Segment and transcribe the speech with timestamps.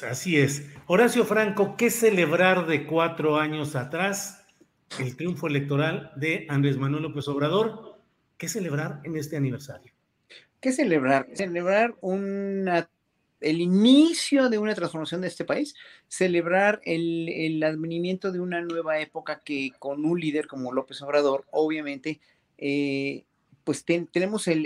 [0.00, 0.66] Así es.
[0.86, 4.42] Horacio Franco, ¿qué celebrar de cuatro años atrás?
[4.98, 8.00] El triunfo electoral de Andrés Manuel López Obrador.
[8.38, 9.92] ¿Qué celebrar en este aniversario?
[10.60, 11.28] ¿Qué celebrar?
[11.34, 15.74] Celebrar el inicio de una transformación de este país,
[16.08, 22.18] celebrar el, advenimiento de una nueva época que con un líder como López Obrador, obviamente,
[22.56, 23.24] eh,
[23.62, 24.64] pues ten, tenemos el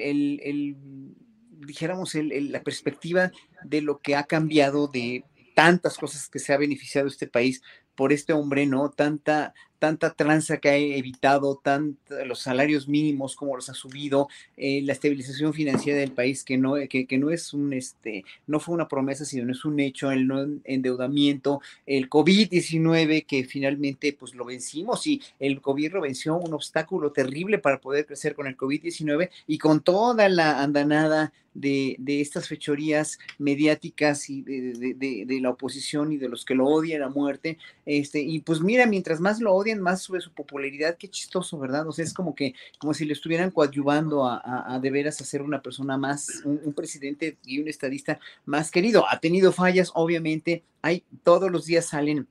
[1.58, 3.32] dijéramos, la perspectiva
[3.64, 7.62] de lo que ha cambiado de tantas cosas que se ha beneficiado este país
[7.94, 8.90] por este hombre, ¿no?
[8.90, 14.82] Tanta, tanta tranza que ha evitado, tanto, los salarios mínimos como los ha subido, eh,
[14.82, 18.74] la estabilización financiera del país que no, que, que, no es un, este, no fue
[18.74, 24.44] una promesa, sino es un hecho, el no endeudamiento, el COVID-19 que finalmente pues lo
[24.44, 29.30] vencimos y el COVID lo venció un obstáculo terrible para poder crecer con el COVID-19
[29.46, 35.50] y con toda la andanada de, de, estas fechorías mediáticas y de, de, de, la
[35.50, 37.58] oposición y de los que lo odian a muerte.
[37.86, 40.96] Este, y pues mira, mientras más lo odian, más sube su popularidad.
[40.96, 41.86] Qué chistoso, ¿verdad?
[41.88, 45.42] O sea, es como que, como si le estuvieran coadyuvando a de veras a ser
[45.42, 49.04] una persona más, un, un, presidente y un estadista más querido.
[49.08, 50.62] Ha tenido fallas, obviamente.
[50.82, 52.28] Hay, todos los días salen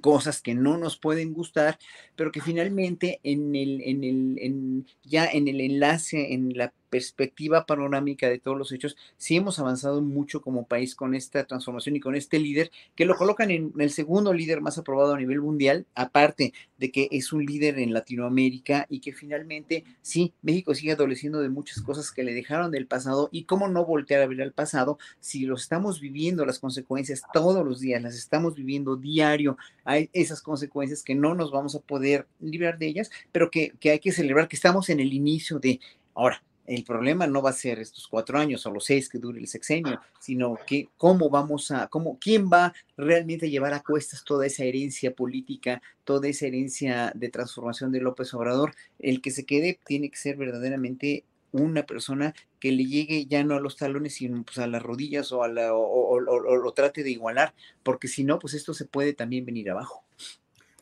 [0.00, 1.78] cosas que no nos pueden gustar,
[2.16, 7.66] pero que finalmente en el, en el, en, ya en el enlace, en la perspectiva
[7.66, 12.00] panorámica de todos los hechos, sí hemos avanzado mucho como país con esta transformación y
[12.00, 15.86] con este líder que lo colocan en el segundo líder más aprobado a nivel mundial,
[15.94, 21.40] aparte de que es un líder en Latinoamérica y que finalmente sí, México sigue adoleciendo
[21.40, 24.52] de muchas cosas que le dejaron del pasado y cómo no voltear a ver al
[24.52, 30.10] pasado si lo estamos viviendo las consecuencias todos los días, las estamos viviendo diario, hay
[30.12, 33.98] esas consecuencias que no nos vamos a poder librar de ellas, pero que, que hay
[33.98, 35.80] que celebrar que estamos en el inicio de
[36.14, 39.40] ahora el problema no va a ser estos cuatro años o los seis que dure
[39.40, 44.22] el sexenio, sino que cómo vamos a, cómo, quién va realmente a llevar a cuestas
[44.22, 48.74] toda esa herencia política, toda esa herencia de transformación de López Obrador.
[48.98, 53.56] El que se quede tiene que ser verdaderamente una persona que le llegue ya no
[53.56, 56.72] a los talones, sino pues a las rodillas o, a la, o, o, o lo
[56.72, 60.04] trate de igualar, porque si no, pues esto se puede también venir abajo.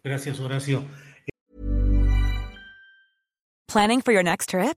[0.02, 0.84] Gracias, Horacio.
[3.68, 4.76] Planning for your next trip?